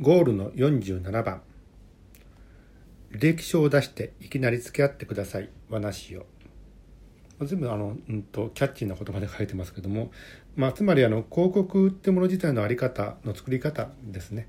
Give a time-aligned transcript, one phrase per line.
[0.00, 1.42] ゴールの47番
[3.12, 6.26] 履歴書を出していきなり付き合ってください話を
[7.44, 10.10] 全部あの、うんと、キャッチーな言葉で書いてますけども、
[10.56, 14.48] まあ、つまりあの広告ってもの自体の在り方の作り方ですね。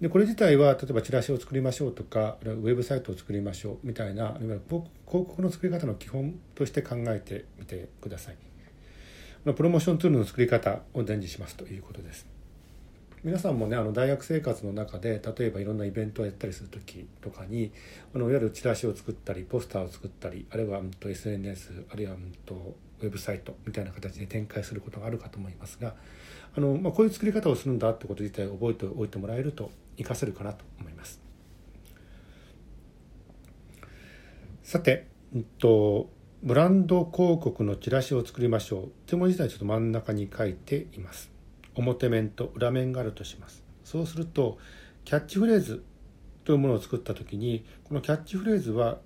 [0.00, 4.36] でこれ自体は例えばチラシを作りましょうとかウェブサイトを作りましょうみたいな
[4.68, 8.36] 広告の作り方の基本として考えてみてください。
[9.54, 12.41] プロモーションツールの作り方を伝授しますということです。
[13.24, 17.72] 皆さんもねあの大学生活の中で例えばいろんなイベントをやったりする時とかに
[18.14, 25.94] あのいわゆるチラシを作ったりポスターを作ったりあるいは、うん、と SNS あるいは、うん、とウェブサイトみたいな形で展開することがあるかと思いますが
[26.56, 31.20] あの、まあ、こういう作り方をするんだってこと自体を覚えておいてもらえると活かせるかなと思います。
[34.64, 36.08] さて、うんと、
[36.42, 41.30] ブランド広告のチラシを作りましょうというもの自体ちょっと真ん中に書いています。
[41.74, 43.62] 表面と裏面があるとします。
[43.84, 44.58] そうすると
[45.04, 45.84] キャッチフレーズ
[46.44, 48.98] というものを作った時にこのキャッチフレーズは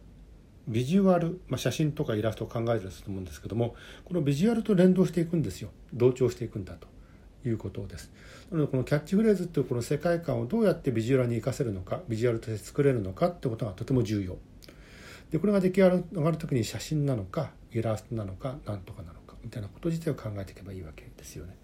[0.69, 5.70] ビジュアル、まあ、写真とかイラストを考えたりすると思うんですけどもこのビジュアルと連動していくんですよ。
[5.92, 6.89] 同調していくんだと。
[7.48, 8.11] いうことです。
[8.50, 14.37] なのでこのキャッチフレーズというこの世界観をどうやってビジュアルに生かせるのかビジュアルとして作れるのかってことがとても重要。
[15.31, 21.56] でこれが出来上がる時に写真なのかイラストなのか何とかなのかみたいなこと自体を考えていけばいいわけですよね。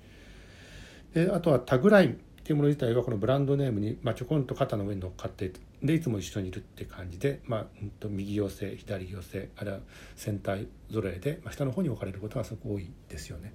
[1.14, 9.80] であとはタグラインっていうもの自体はこのブランドネームに、まあ、ちょこんと肩の上に乗っかってでいつも一緒にいるって感じで、まあ、うん、と右寄せ左寄せあるいは
[10.16, 13.52] 船体揃えで、まあ、下の方に置かれることがすごく多いですよね。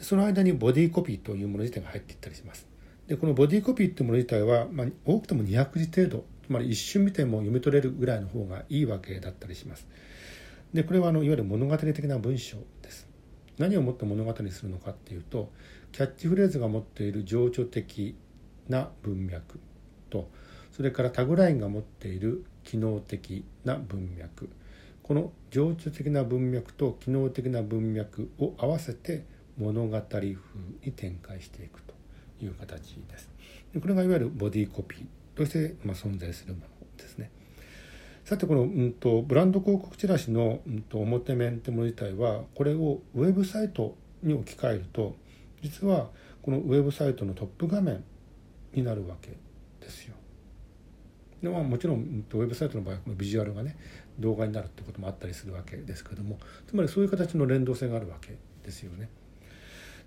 [0.00, 2.66] その間にボディコピーというもの自体が入っていったりします。
[3.06, 9.86] でこのボディコピーっていうもの自体は、まあ、多くても200字程度つまり一瞬見ても読み取れるぐらいの方がいいわけだったりします。
[10.72, 13.03] でこれはあのいわゆる物語的な文章です。
[13.58, 15.50] 何をもって物語にするのかっていうと
[15.92, 18.16] キャッチフレーズが持っている情緒的
[18.68, 19.60] な文脈
[20.10, 20.28] と
[20.72, 24.48] それからタグラインが持っている機能的な文脈
[25.02, 29.24] この情緒的な文脈と機能的な文脈を合わせて
[29.58, 30.28] 物語風
[30.84, 31.94] に展開していくと
[32.42, 33.28] いう形です。
[33.80, 36.66] これがいわゆるボディコピーとして、ま存在するもの
[36.96, 37.30] ですね。
[38.24, 45.14] さてこの、うんと、ブランド広告チラシの、うんと、表面ってもの自体はこれをウェブサイトに置き換えると
[45.62, 46.08] 実は
[46.42, 48.02] このウェブサイトのトップ画面
[48.72, 49.36] になるわけ
[49.80, 50.14] ですよ。
[51.42, 53.76] でまあ、もちろんうんウェブサイトの場合はこのビジュアルがね
[54.18, 59.10] 動画になるってこともあったりするわけですけどもつまりそういう形の連動性があるわけですよね。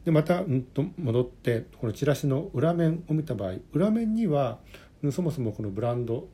[0.06, 4.58] でまた、うんと戻ってこのチラシの裏面を見た場合裏面には
[5.12, 6.28] そもそもこのブランド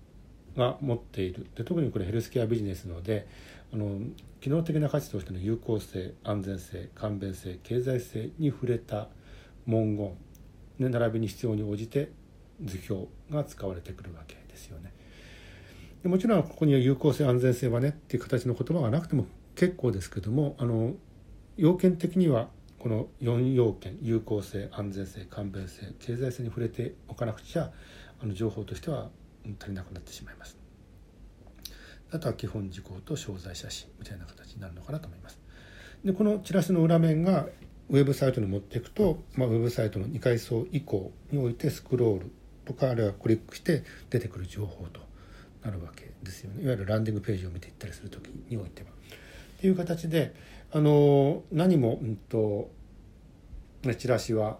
[0.57, 3.27] が持っているで特にこれヘルスケアビジネスので
[3.73, 3.99] あの
[4.39, 9.07] 機能的な価値としての有効性安全性簡便性経済性に触れた
[9.65, 10.15] 文言、
[10.79, 12.11] ね、並びに必要に応じて
[12.63, 14.93] 図表が使われてくるわけですよね。
[16.03, 19.25] でもちろんここには有効性安全性はねっていう形の言葉がなくても
[19.55, 20.93] 結構ですけどもあの
[21.55, 27.71] 要件的にはこの4要件有効性安全性簡便性経済性に触れておかなくちゃ
[28.21, 29.09] あの情報としては
[29.59, 30.57] 足りなくなってしまいます。
[32.11, 35.39] あとは基本事項と商材写真みたいな形になるのかなと思います。
[36.05, 37.47] でこのチラシの裏面が
[37.89, 42.31] ウェブサイトに持っていくと、まあ、ウェブサイトの2階層以降においてスクロール
[42.65, 45.01] とかあるいはクリックして出てくる情報と
[45.63, 48.89] なるわけですよねいわゆるランディングページを見ていったりする時においては。
[48.89, 50.33] っていう形で
[50.71, 52.69] あの何も、うんと
[53.83, 54.57] ね、チラシは、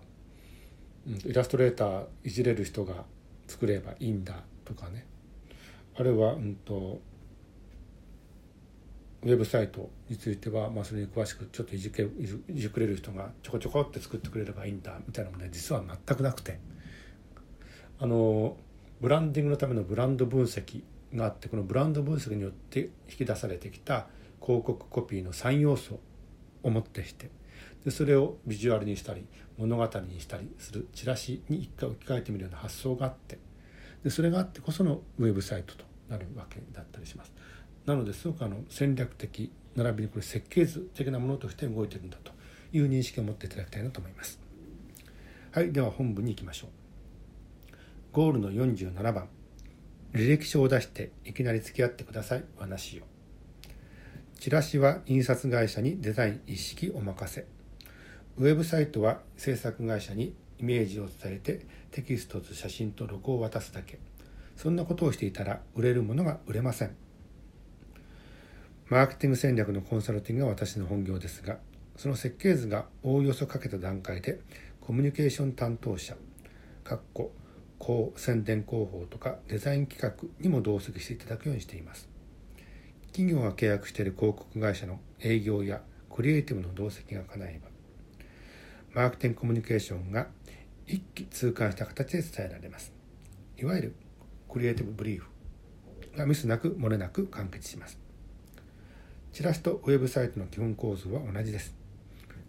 [1.07, 3.05] うん、イラストレーターいじれる人が
[3.47, 5.05] 作ればいいんだとかね。
[5.95, 7.01] あるいは、うんと、
[9.21, 12.09] ウェブサイトについては、まあ、それに詳しくちょっといじけい
[12.49, 16.59] じくれる人がちょこちょこって作ってくれればいいんだみたいなのもね実は全くなくて。
[17.99, 18.57] あの
[18.99, 24.07] ブランディングのためのブランド分析があってこのブランド分析によって引き出されてきた
[24.41, 25.99] 広告コピーの3要素
[26.63, 27.29] をもってして
[27.85, 29.25] でそれをビジュアルにしたり
[29.57, 33.37] 物語にしたりするチラシに一回置き換えてみるような発想があって
[34.03, 37.33] でそれがあってこそのウェブサイトとなるわけだったりします。
[37.85, 42.31] なのですごくあの戦略的並びにこれ設計図的なものとして動いてるんだと
[42.71, 44.39] いう認識を持っていただきたいなと思います。
[45.51, 46.69] はいでは本文に行きましょう。
[48.13, 49.27] ゴールの47番
[50.13, 53.03] 履歴書を出していきなり付き合ってください話を
[54.39, 57.47] チラシは印刷会社にデザイン一式お任せ
[58.37, 63.99] ウェブサイトは制作会社にイメージを伝えてテキストと写真とロゴを渡すだけ。
[64.55, 66.95] そんなことをしていたら売れるものが売れません。
[68.89, 71.57] マーケティング戦略のコンサルティングが私の本業ですが
[71.97, 74.39] その設計図がおおよそかけた段階で
[74.81, 76.15] コミュニケーション担当者
[76.85, 82.07] 広宣伝広報とかデザイン企画にも同席していただくようにしています。
[83.07, 87.72] 企業が契約している広告会社の営業やクリエイティブの同席が叶えば
[88.93, 90.27] マーケティングコミュニケーションが
[90.85, 92.93] 一気通貫した形で伝えられます。
[93.57, 93.95] いわゆる
[94.47, 95.29] クリエイティブブリーフ
[96.15, 97.97] がミスなく漏れなく完結します。
[99.31, 101.75] チラシとウェブサイトの基本構図は同じです。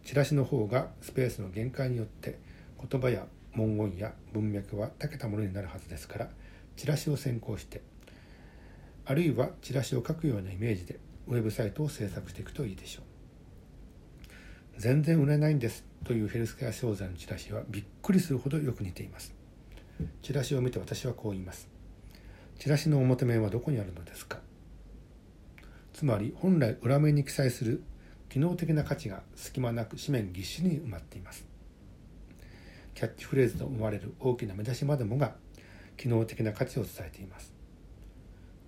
[0.04, 2.38] チラシの方がスペースの限界によって
[2.78, 6.28] 言葉や文言や文脈は長けたものになるはずですから
[6.76, 7.80] チラシを先行して
[9.06, 13.13] あるいはチラシを書くようなイメージでウェブサイトを制作していくといいでしょう。
[14.78, 19.34] 全然売れないんですというヘルスケア商材のチラシはびっくりするほどよく似ています。
[20.22, 21.68] チラシを見て私はこう言います。
[22.58, 24.40] チラシの表面はどこにあるのですか？
[25.92, 27.82] つまり本来裏面に記載する
[28.28, 31.46] 機能的な価値が隙間なく紙面ぎっしりに埋まっています。
[32.94, 35.34] キャッチフレーズと思われる大きな目出しまでもが
[35.96, 37.54] 機能的な価値を伝えています。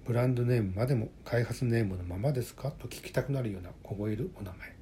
[0.05, 2.71] ブランドネームまでも開発ネームのままですか？
[2.71, 4.76] と聞きたくなるような凍えるお名前。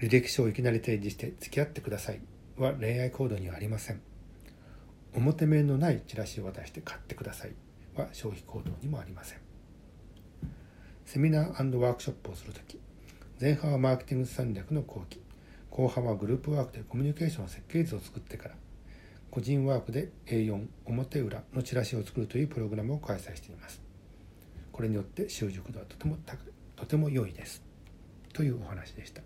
[0.00, 2.20] 履歴書をいきなり提示して付き合ってください。
[2.56, 4.00] は恋愛行動にはありません。
[5.14, 7.54] 表面のないチラシを渡して買ってください。
[7.96, 9.38] は消費行動にもありません。
[11.08, 12.78] セミナーワークショップをするとき
[13.40, 15.22] 前半はマーケティング戦略の後期
[15.70, 18.54] 後半はグループワークでコミュニケーションの設計図を作ってから
[19.30, 23.80] 個人ワークで A4 表裏のチラシを作るというプログラムを開催しています。
[24.70, 26.18] これによって習熟度はとても
[26.76, 27.62] とても良いです。
[28.34, 29.22] というお話でした。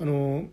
[0.00, 0.44] あの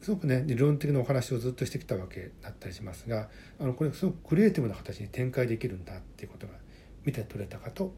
[0.00, 3.28] すごくね理論的なお話をずっとしてきたわけだったりしますが
[3.60, 6.54] あのこれすごくクリエイティブな形に展開できるんだっていうことが
[7.04, 7.92] 見て取れたかと